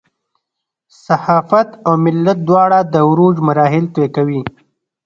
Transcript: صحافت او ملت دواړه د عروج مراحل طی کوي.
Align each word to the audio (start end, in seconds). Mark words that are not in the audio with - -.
صحافت 1.05 1.69
او 1.85 1.93
ملت 2.05 2.37
دواړه 2.47 2.79
د 2.93 2.95
عروج 3.07 3.35
مراحل 3.47 3.85
طی 3.95 4.05
کوي. 4.15 4.41